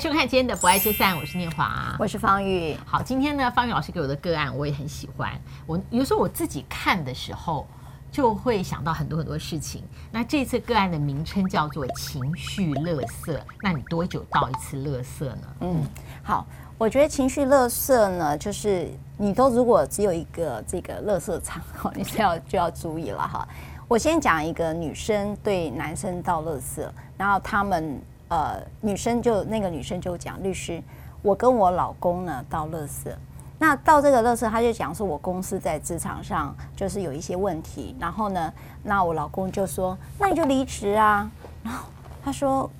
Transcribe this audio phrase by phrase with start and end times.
[0.00, 2.76] 收看今天的《不爱就散》，我是念华，我是方玉。
[2.86, 5.32] 好，今天呢，方玉老师给我的个案我也很喜欢。
[5.66, 7.66] 我有时候我自己看的时候，
[8.12, 9.82] 就会想到很多很多事情。
[10.12, 13.36] 那这次个案的名称叫做“情绪垃圾”。
[13.60, 15.56] 那你多久倒一次垃圾呢？
[15.62, 15.82] 嗯，
[16.22, 16.46] 好，
[16.78, 21.60] 我觉得情绪垃圾呢，就是你都如果只有一个这个垃圾场，
[21.96, 23.48] 你就要就要注意了哈。
[23.88, 28.00] 我先讲一个女生对男生倒垃圾，然后他们。
[28.28, 30.82] 呃，女生就那个女生就讲，律师，
[31.22, 33.10] 我跟我老公呢到乐色，
[33.58, 38.52] 那到这个乐色，他就讲说我公司在职场上就是有一些问题，然后呢，
[38.82, 41.30] 那我老公就说，那你就离职啊，
[41.62, 41.88] 然后
[42.22, 42.70] 他说，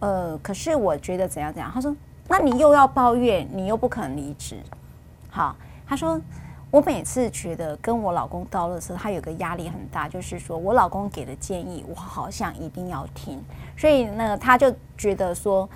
[0.00, 1.94] 呃，可是我觉得怎样怎样，他说，
[2.28, 4.56] 那你又要抱怨，你又不肯离职，
[5.30, 6.20] 好，他说。
[6.70, 13.42] 我每次觉得跟我老公到的时候，他有个压力很大，就是说我老公给的建议，我好像一定要听，
[13.76, 15.68] 所以呢，他就觉得说，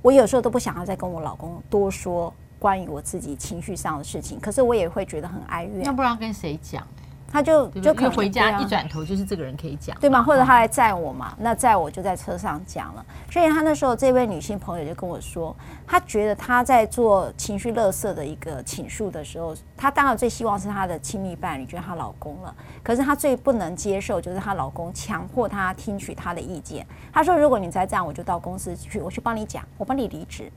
[0.00, 5.82] 我有时候都不想要再跟我老公多说关于我自己情绪上的事情，可是我也会觉得很哀怨。
[5.84, 6.86] 那不然跟谁讲？
[7.32, 10.22] 他就就可以回家一转头就是这个人可以讲，对吗？
[10.22, 11.34] 或者他来载我嘛？
[11.38, 13.04] 那载我就在车上讲了。
[13.30, 22.54] 所以他那时候这位女性朋友就跟我说，她觉得她在做情绪垃圾的一个倾诉的时候，她当然最希望是她的亲密伴侣，就是她老公了。
[22.82, 26.86] 可是她最不能接受就是她老公强迫她听取她的意见。
[27.12, 30.52] 她说：“如果你再这样，我就到公司去，我去帮你讲，我帮你离职。”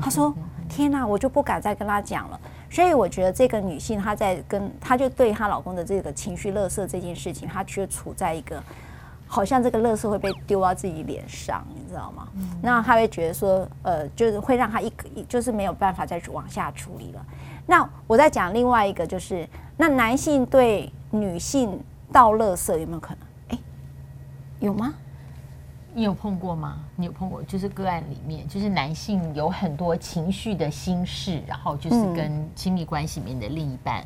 [0.00, 0.34] 她说
[0.70, 8.62] ：“天哪，我就不敢再跟他讲了。”所以我觉得这个女性她在跟她就对她老公的这个情绪垃圾这件事情，她却处在一个
[9.26, 12.28] 好像这个垃圾会被丢到自己脸上，你知道吗？
[12.34, 17.24] 嗯、那她会觉得说，呃，就是会让她一一就是没有办法再往下处理了。
[17.66, 21.80] 那我再讲另外一个，就是那男性对女性
[22.12, 23.18] 倒垃圾有没有可能？
[23.48, 23.58] 哎，
[24.60, 24.94] 有吗？
[25.96, 26.78] 你有碰过吗？
[26.94, 27.42] 你有碰过？
[27.44, 34.04] 就是个案里面，就是男性有很多情绪的心事，然后就是跟亲密关系里面的另一半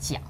[0.00, 0.20] 讲。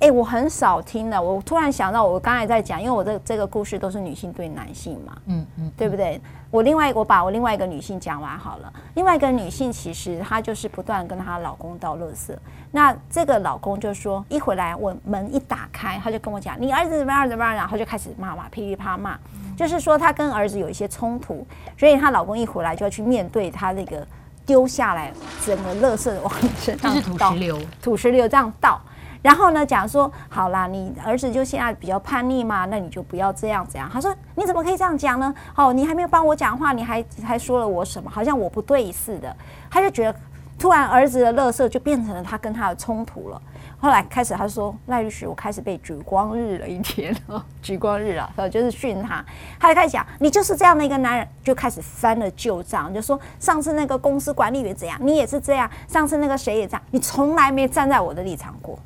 [0.00, 1.22] 哎、欸，我很少听的。
[1.22, 6.18] 我突然想到，我刚才在讲，因为我这这个故事都是女性对男性嘛，嗯嗯，对不对？
[6.50, 8.72] 我另外我把我另外一个女性讲完好了。
[8.94, 12.34] 另外一个女性其实她就是不断跟她老公倒垃圾。
[12.70, 19.18] 那这个老公就说，一回来我门一打开，他就跟我讲，你儿子怎么样怎么样，然后就开始骂骂噼里啪啦骂，
[19.54, 21.46] 就是说她跟儿子有一些冲突，
[21.76, 24.06] 所以她老公一回来就要去面对她那个
[24.46, 25.12] 丢下来
[25.44, 28.80] 整个垃圾往身上倒，土石流，土石流这样倒。
[29.22, 33.88] 然后呢，讲说好啦，你儿子就现在比较叛逆嘛，那你就不要这样这样。
[33.92, 35.34] 他说你怎么可以这样讲呢？
[35.54, 38.10] 哦，你还没有帮我讲话，你还还说了我什么？
[38.10, 39.34] 好像我不对似的。
[39.70, 40.18] 他就觉得
[40.58, 43.40] 突然儿子的垃圾就变成了他跟他的冲突了。
[43.78, 49.24] 后来开始他说赖律师，我开始被举光日了一天哦，举光日了， 就是训他。
[49.58, 58.78] 他就开始讲你就是这样的一个男人，就开始翻了旧账，就说上次那个公司管理员怎样，你也是这样，上次那个谁也这样，你从来没站在我的立场过。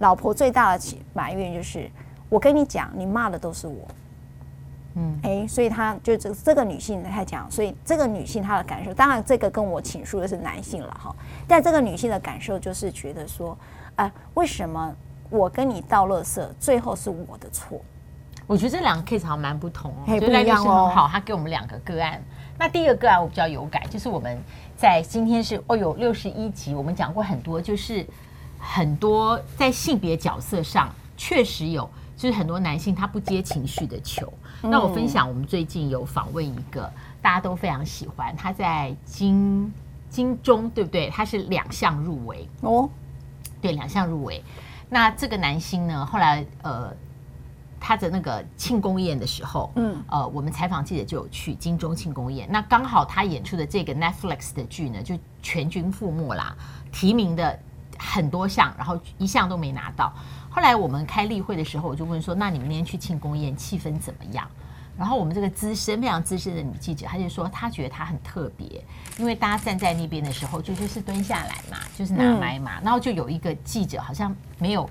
[0.00, 1.90] 老婆最大的埋怨就是，
[2.30, 3.86] 我跟你讲，你骂的都是我，
[4.94, 11.14] 嗯，哎，所以她就这这个女性她讲，所以这个女性她的感受，当然这个跟我倾诉的是男性了哈，
[11.46, 13.56] 但这个女性的感受就是觉得说，
[13.96, 14.90] 哎，为什么
[15.28, 17.78] 我跟你倒垃圾，最后是我的错？
[18.46, 20.90] 我觉得这两个 case 好像蛮不同哦，不一样哦。
[20.94, 22.22] 好，他给我们两个个案，
[22.58, 24.38] 那第一个个案我比较有感，就是我们
[24.78, 28.06] 在今天是哦有六十一集，我们讲过很多，就是。
[28.60, 34.30] 很多在性别角色上确实有，就是很多男性他不接情绪的球。
[34.62, 39.72] 嗯、那我分享，我们最近有访问一个大家都非常喜欢，他在金
[40.10, 41.08] 金钟对不对？
[41.08, 42.88] 他是两项入围哦，
[43.62, 44.44] 对，两项入围。
[44.88, 46.92] 那这个男星呢，后来呃，
[47.80, 52.46] 他的那个庆功宴的时候，嗯，呃，我们采访记者就有去金钟庆功宴。
[52.50, 56.54] 那刚好他演出的这个 Netflix 的剧呢，就全军覆没啦，
[56.92, 57.58] 提名的。
[58.10, 60.12] 很多项，然后一项都没拿到。
[60.50, 64.44] 后来我们开例会的时候，我就问说：“那你们那天去庆功宴，气氛怎么样？”
[64.98, 68.84] 然后我们这个资深、非常资深的女记者，她就说：“她觉得她很特别，
[69.16, 72.80] 因为大家站在那边的时候，就就是蹲下来嘛，就是拿麦嘛。
[72.80, 74.90] 嗯、然后就有一个记者好像没有、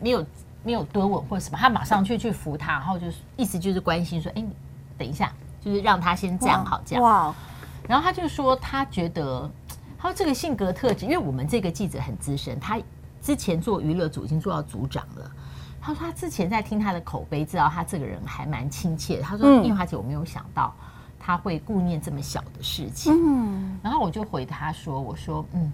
[0.00, 0.26] 没有、
[0.64, 4.50] 没有蹲稳或者什么，他马上去去扶她，然后就是意思就是关心说：‘哎，你
[4.96, 5.30] 等一下，
[5.60, 7.34] 就是让他先站好这样。’哇！
[7.86, 9.48] 然后他就说他觉得。”
[9.98, 12.80] 他说：“这个性格特质，因为我们这个记者很资深，他
[13.20, 15.30] 之前做娱乐组已经做到组长了。
[15.80, 19.20] 他说他之前在听他的口碑，知道他这个人还蛮亲切。
[19.20, 20.72] 他说：‘念华姐，我没有想到
[21.18, 25.72] 他会顾念这么小的事情。’嗯，然后我就回他说：‘我说，嗯，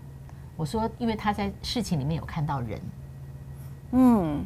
[0.56, 2.81] 我说，因为他在事情里面有看到人，
[3.93, 4.44] 嗯，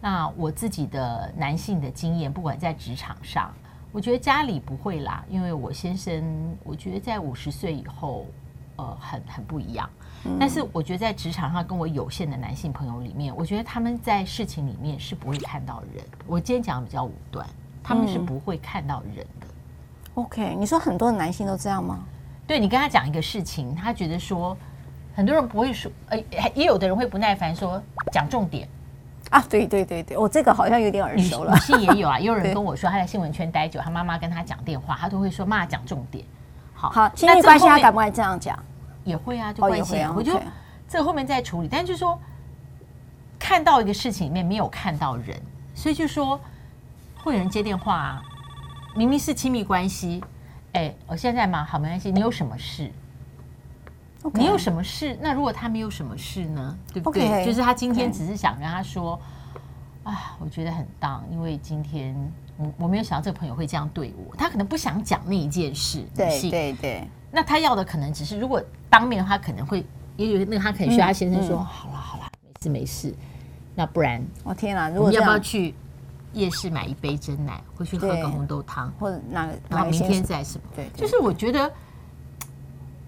[0.00, 3.52] 那我自己的男性的经验，不管在职场上。”
[3.92, 8.26] 我觉得家里不会啦，因为我先生，我觉得在五十岁以后，
[8.76, 9.88] 呃，很很不一样。
[10.24, 16.04] 嗯、但是我觉得在职场上跟我有限的男性朋友里面，我觉得他们在事情里面是不会看到人。
[16.26, 17.46] 我今天讲的比较武断，
[17.82, 19.46] 他们是不会看到人的。
[19.46, 22.00] 嗯、OK，你说很多的男性都这样吗？
[22.46, 24.56] 对，你跟他讲一个事情，他觉得说
[25.14, 26.24] 很多人不会说，呃，
[26.54, 27.82] 也有的人会不耐烦说
[28.12, 28.68] 讲重点
[29.30, 29.44] 啊。
[29.48, 31.52] 对对对对，我这个好像有点耳熟了。
[31.54, 36.24] 女性也有啊，也有人 跟我说他在新闻圈待久，他妈妈跟他讲电话，他都会说妈讲重点。
[36.76, 38.56] 好，好，亲密关系他敢不敢这样讲？
[39.02, 40.38] 也会啊，就关系啊，我就
[40.86, 41.68] 这后面再处理。
[41.68, 42.18] 但是就是说，
[43.38, 45.40] 看到一个事情里面没有看到人，
[45.74, 46.38] 所以就说
[47.22, 48.22] 会有人接电话啊，
[48.94, 50.22] 明明是亲密关系，
[50.72, 52.12] 哎，我现在嘛，好没关系。
[52.12, 52.92] 你有什么事？
[54.34, 55.16] 你有什么事？
[55.22, 56.76] 那如果他没有什么事呢？
[56.92, 57.44] 对不对？
[57.46, 59.18] 就是他今天只是想跟他说，
[60.06, 62.14] 啊，我觉得很当，因为今天
[62.56, 66.06] 我我没有想到这个朋友会这样对我，他可能不想讲那一件事。
[66.14, 67.08] 对对对。
[67.32, 69.84] 那他要的可能只是，如果当面的话，可能会
[70.16, 73.14] 也有那个他可能需要他先生说：“嗯嗯、好了好了，没事没事。”
[73.74, 74.88] 那不然，我天哪！
[74.88, 75.74] 如果要不要去
[76.32, 79.58] 夜市买一杯真奶，或去喝个红豆汤，或者哪个？
[79.68, 80.64] 然后明天再什么？
[80.76, 81.70] 对，就是我觉得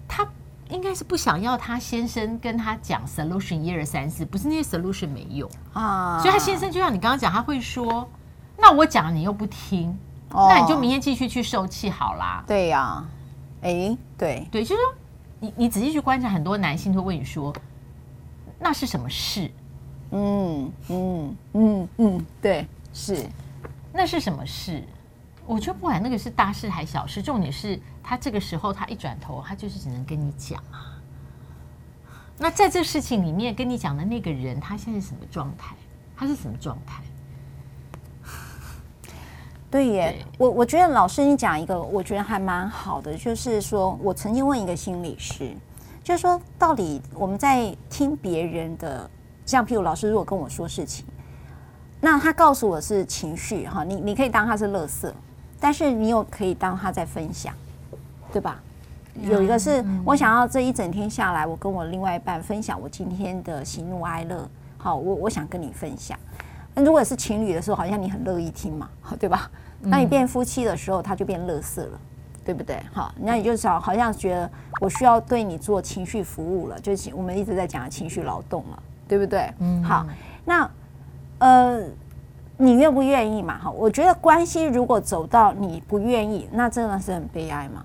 [0.05, 0.29] 他
[0.69, 6.19] 应该是不想要他先生跟他讲 solution 一二三四，不是那些 solution 没用啊。
[6.19, 8.07] 所以他先生就像你刚刚讲，他会说
[8.57, 9.89] ：“那我讲你又不听，
[10.31, 13.09] 哦、那你就明天继续去受气好啦。”对呀、啊。
[13.61, 14.93] 哎，对对，就是说，
[15.39, 17.53] 你你仔细去观察，很多男性都会问你说，
[18.57, 19.51] 那是什么事？
[20.11, 23.25] 嗯嗯嗯嗯，对，是，
[23.91, 24.83] 那是什么事？
[25.45, 30.97] 我觉得不管那个是大事还是小事，重点是他这个时候他一转头，他就是只能跟你讲啊。
[32.39, 35.75] 那在这事情里面跟你讲的那个人，他现在是什么状态？
[36.17, 37.03] 他是什么状态？
[39.69, 45.55] 对耶，对我我觉得老师你讲一个，我觉得还蛮好的，就是说我曾经问一个心理师，
[46.03, 49.07] 就是说到底我们在听别人的，
[49.45, 51.05] 像譬如老师如果跟我说事情，
[52.01, 55.13] 那他告诉我是情绪哈，你你可以当他是垃圾，
[55.59, 57.53] 但是你又可以当他在分享，
[58.31, 58.61] 对吧？
[59.21, 64.47] 有一个是我想要这一整天下来，我跟我另外一半分享我今天的喜怒哀乐，
[64.77, 66.17] 好，我我想跟你分享。
[66.73, 68.89] 那如果是情侣的时候，好像你很乐意听嘛，
[69.19, 69.49] 对吧？
[69.81, 71.99] 那你变夫妻的时候，他就变乐色了，
[72.45, 72.81] 对不对？
[72.93, 74.49] 好，那你就想，好像觉得
[74.79, 79.51] 我需要对你做情绪服务了，就是我们一直在讲情绪劳动了，对不对？
[79.59, 80.05] 嗯，好，
[80.45, 80.69] 那
[81.39, 81.83] 呃，
[82.57, 83.57] 你愿不愿意嘛？
[83.57, 87.83] 哈，我觉得关系如果走到你不愿意，那真的是很悲哀嘛。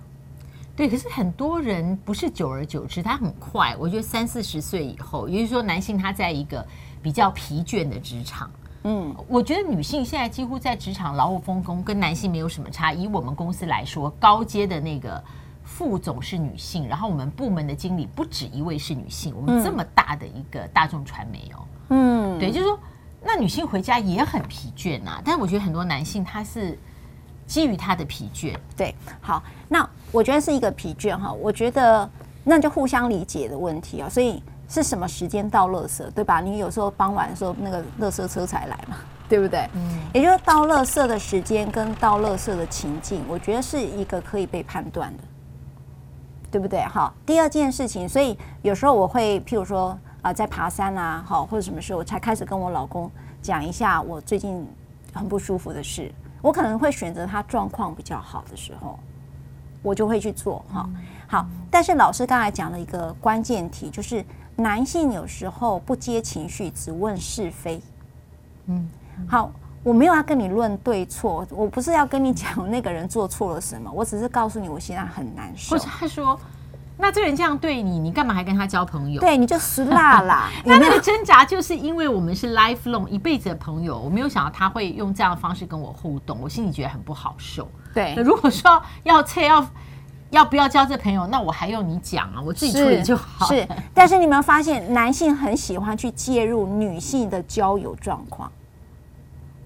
[0.77, 6.67] 对，可是很多人不是久而久之，他很快，我觉得三四十岁以后，也就是说，男性他在一个
[7.01, 8.51] 比较疲倦的职场。
[8.83, 12.93] 嗯，我觉得女性现在几乎在职场劳务分工，跟男性没有什么差。
[12.93, 15.23] 以我们公司来说，高阶的那个
[15.63, 19.33] 副总是女性，然后我们部门的经理不止一位是女性。
[19.35, 22.79] 我们这么大的一个大众传媒哦，嗯，对，就是说，
[23.23, 25.23] 那女性回家也很疲倦呐。
[25.25, 26.79] 但是我觉得很多男性他是
[27.47, 31.33] 基于他的疲倦，对，好，那我觉得是一个疲倦哈。
[31.33, 32.09] 我觉得
[32.45, 34.43] 那就互相理解的问题啊，所以。
[34.67, 36.41] 是什么时间到垃圾，对吧？
[36.41, 38.97] 你有时候傍晚的时候，那个垃圾车才来嘛，
[39.29, 39.69] 对不对？
[39.75, 45.23] 嗯，也就是到垃圾的时间跟到垃圾的情境，我觉得是一个可以被判断的，
[46.51, 46.81] 对不对？
[46.87, 49.91] 好，第二件事情，所以有时候我会，譬如说
[50.23, 53.09] 啊、呃，在爬山啊，好，或者什么时候，我才开始跟我老公
[53.43, 54.67] 讲一下我最近
[55.13, 56.11] 很不舒服的事，
[56.45, 58.99] 我可能会选择他状况比较好的时候，
[59.81, 60.87] 我就会去做哈。
[61.27, 64.23] 好，但是老师刚才讲了一个关键题，就是。
[64.57, 67.83] 男性有时候不接情绪，只问是非。
[68.67, 68.89] 嗯，
[69.29, 69.51] 好，
[69.83, 75.75] 我没有要跟你论对错，我不是要跟你讲那个人做错了什么，我只是告诉你我现在很难受。
[75.75, 76.39] 或者他说，
[76.97, 79.21] 那这个人这样对你，你干嘛还跟他交朋友？
[79.21, 80.51] 对，你就死辣啦。
[80.65, 87.69] 那那个挣扎就是因为我们是 lifelong 一辈子的朋友，我没有想到他会用这样的方式跟我互动，我心里觉得很不好受。
[87.93, 89.67] 对，那如果说要撤要。
[90.31, 91.29] 要不要交这朋友？
[91.29, 92.43] 那我还用你讲啊？
[92.45, 93.47] 我自己处理就好。
[93.47, 98.51] 是，但是你们发现，男性很喜欢去介入女性的交友状况。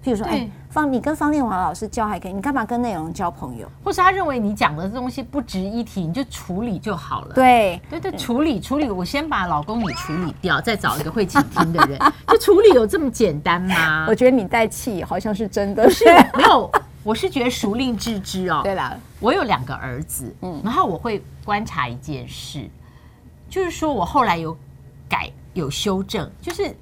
[0.03, 3.69] 譬如说，哎对，方，你跟方念华老师交还可以，你干嘛跟内容交朋友？
[3.83, 7.33] 或是他认为你讲的东西不值一提，你就处理就好了。
[7.33, 11.99] 对，对对，处理处理，我先把老公你处理掉，再找一个会倾听的人。
[12.27, 14.05] 就处理有这么简单吗？
[14.09, 16.71] 我觉得你带气好像是真的，是没有。
[17.01, 18.61] 我是觉得熟令自知哦。
[18.63, 22.69] 对了，我有两个儿子，嗯，然后我会观察一件事，
[23.49, 24.55] 就是说我后来有
[25.07, 26.75] 改有修正，就是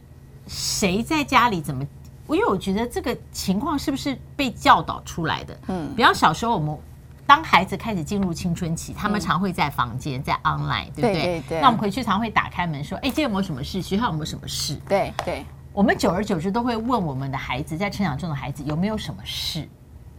[0.48, 1.97] 谁在家里怎么我
[2.36, 5.58] 因为我觉得这个情况是不是被教导出来的？
[5.68, 6.78] 嗯，比方小时候我们
[7.26, 11.14] 当孩子开始进入青春期，他们常会在房间在 online，对不对？
[11.14, 11.62] 对对对。
[11.62, 13.82] 那我们回去常会打开门说：“哎，今天有没有什么事？
[13.82, 15.46] 学校有没有什么事？”对对。
[15.74, 19.68] 我们久而久之都会问我们的孩子，在成长中的孩子有没有什么事？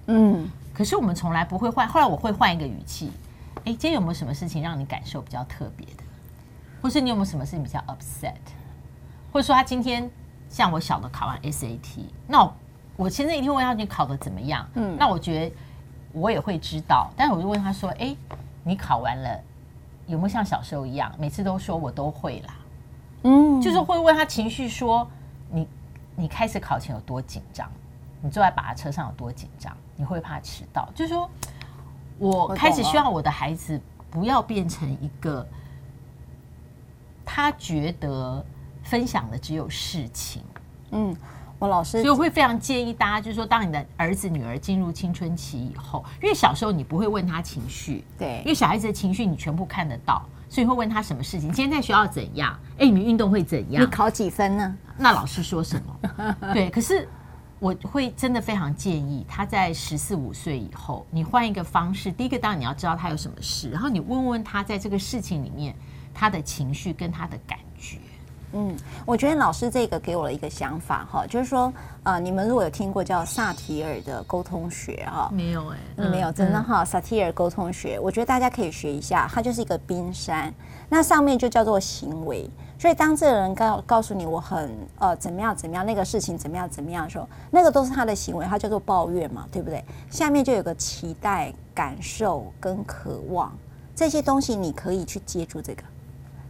[0.06, 0.48] 嗯。
[0.72, 3.10] 可是我们从来不会换，后来我会换一个语气。
[3.64, 6.04] 哎，今天有没有什么事情让你感受比较特别的？
[6.80, 8.34] 或是你有没有什么事情比较 upset？
[9.32, 10.08] 或者说他今天
[10.48, 12.54] 像我小的考完 SAT，那我，
[12.96, 14.68] 我现在一定问他你考的怎么样？
[14.74, 15.56] 嗯，那我觉得
[16.12, 18.16] 我也会知道，但是我就问他说：“哎，
[18.64, 19.40] 你考完了
[20.06, 22.54] 有没有像小时候一样，每次都说我都会啦？”
[23.24, 25.08] 嗯，就是会问他情绪说
[25.50, 25.68] ：“你
[26.16, 27.70] 你开始考前有多紧张？
[28.20, 29.76] 你坐在把车上有多紧张？
[29.96, 31.28] 你会怕迟到？”就是说。
[32.20, 35.46] 我开始希望我的孩子不要变成一个，
[37.24, 38.44] 他觉得
[38.88, 40.42] 分享的只有事情。
[40.92, 41.14] 嗯，
[41.58, 51.52] 我老师，所以我会非常建议大家，就是说，当你的儿子女儿进入青春期以后，因为小时候你不会问他情绪，对，因为小孩子的情绪你全部看得到，所以会问他什么事情。
[51.52, 52.58] 今天在学校怎样？
[52.78, 53.82] 哎，你们运动会怎样？
[53.82, 54.76] 你考几分呢？
[54.96, 56.36] 那老师说什么？
[56.54, 57.08] 对，可是。
[57.60, 62.12] 我会真的非常建议他在十四五岁以后，你换一个方式。
[62.12, 65.74] 第一个，当然你要知道他有什么事，然后你问问他在这个事情里面
[66.14, 67.98] 他的情绪跟他的感觉。
[68.52, 68.74] 嗯，
[69.04, 80.52] 我觉得老师这个给我了一个想法哈，就是说，呃，你们如果有听过叫萨提尔的沟通学哈，没有哎、嗯，没有，真的哈，萨提尔沟通学，我觉得大家可以学一下，它就是一个冰山，
[80.88, 82.48] 那上面就叫做行为。
[82.78, 89.84] 所以，当这个人告告诉你我很呃怎么样怎么样，那个事情怎么样怎么样的时候，那个都是他的行为，他叫做抱怨嘛，对不对？
[90.08, 93.52] 下面就有个期待、感受跟渴望
[93.96, 95.82] 这些东西，你可以去接住这个。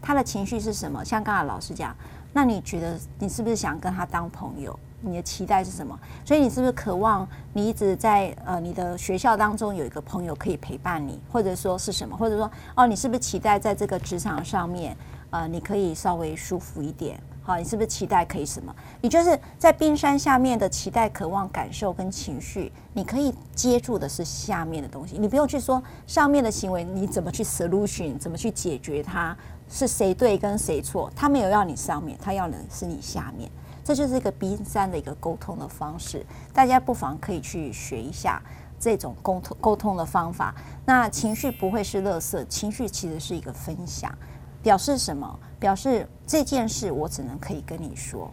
[0.01, 1.05] 他的情绪是什么？
[1.05, 1.95] 像刚才老师讲，
[2.33, 4.79] 那你觉得你是不是想跟他当朋友？
[5.01, 5.97] 你的期待是什么？
[6.25, 12.17] 所以你是不是渴望你一直在呃你的学校当中有一个朋友可以陪伴你，或者说是什么？
[12.17, 14.97] 或者说哦，你是不是期待在这个职场上面？
[15.31, 18.75] 呃，你可以稍微舒服一点，好，你是不是期待可以什么？
[19.03, 29.37] 你就是在冰山下面的期待、渴望、感受跟情绪，你可以接住的是下面的东西，你不用去说上面的行为，你怎么去 solution，怎么去解决它，
[29.69, 31.11] 是谁对跟谁错？
[31.15, 33.51] 他没有要你上面，他要的是你下面，
[33.85, 38.43] 这就是一个冰山的一个沟通的方式，大家不妨可以去学一下
[38.79, 40.55] 这种沟通沟通的方法。
[40.85, 44.13] 那情绪不会是垃圾，情绪其实是一个分享。
[44.61, 45.39] 表示什么？
[45.61, 48.29] 表示这件事我只能可以跟你说。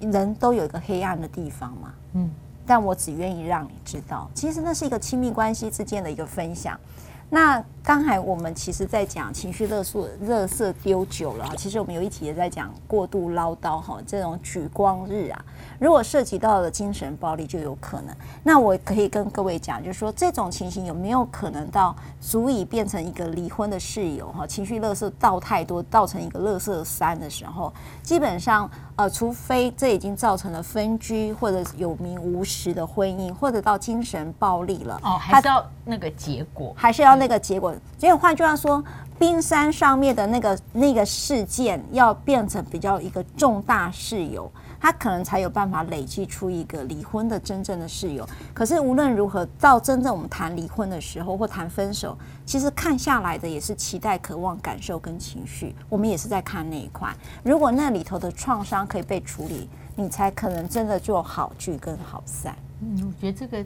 [0.00, 2.30] 人都有一个黑暗的地方嘛，嗯，
[2.66, 4.30] 但我只愿意让你知道。
[4.34, 6.80] 其实那是一个亲密关系之间的一个分享。
[7.28, 11.50] 那刚才我们其实，在讲情绪勒索、勒色丢久了。
[11.56, 15.44] 其实我们有一集也在讲过度唠叨哈，这种举光日啊，
[15.78, 18.14] 如果涉及到了精神暴力，就有可能。
[18.42, 24.46] 那我可以跟各位讲，就是说这种情形有没有可能到足以变成一个离婚的事由哈？
[24.46, 37.16] 情绪勒色倒太多，造成一个勒色三的时候，基本上呃，除非这已经造成了分居或者有名无实的婚姻，或者到精神暴力了哦，还是要那个结果，还是要。
[37.16, 38.82] 那个结果，所以换句话说，
[39.18, 48.28] 冰山上面的那个那个事件要变成比较一个重大事由，他可能才有办法累积出一个离婚的真正的事由。
[48.54, 52.16] 可是无论如何，到真正我们谈离婚的时候或谈分手，
[52.46, 57.12] 其实看下来的也是期待、渴望、感受跟情绪，我们也是在看那一块。
[57.42, 62.54] 如果那里头的创伤可以被处理，你才可能真的就好聚跟好散。
[62.80, 63.64] 嗯，我觉得这个。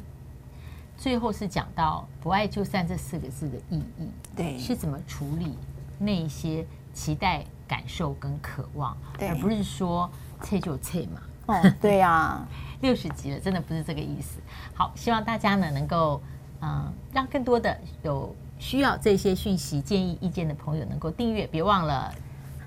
[1.02, 5.58] 最后是讲到“不爱就散”这四个字的意义，对，是怎么处理
[5.98, 10.08] 那些期待、感受跟渴望，而不是说
[10.44, 11.20] “切就切”嘛。
[11.46, 12.48] 哦，对呀、啊，
[12.82, 14.38] 六十集了，真的不是这个意思。
[14.74, 16.22] 好，希望大家呢能够，
[16.60, 22.14] 嗯，让更多的有需要这些讯息、建议、意见的朋友能够订阅，别忘了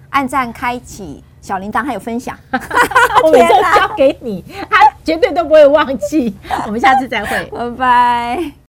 [0.10, 2.38] 按赞、开启小铃铛，还有分享。
[3.24, 4.65] 我每次交给你，他
[5.06, 6.36] 绝对都不会忘记。
[6.66, 8.65] 我们下次再会， 拜拜。